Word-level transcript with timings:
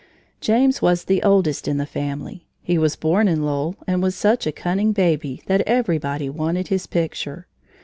James 0.39 0.81
was 0.81 1.03
the 1.03 1.21
oldest 1.21 1.67
in 1.67 1.77
the 1.77 1.85
family. 1.85 2.47
He 2.63 2.79
was 2.79 2.95
born 2.95 3.27
in 3.27 3.45
Lowell 3.45 3.75
and 3.85 4.01
was 4.01 4.15
such 4.15 4.47
a 4.47 4.51
cunning 4.51 4.93
baby 4.93 5.43
that 5.45 5.61
everybody 5.67 6.27
wanted 6.27 6.69
his 6.69 6.87
picture. 6.87 7.45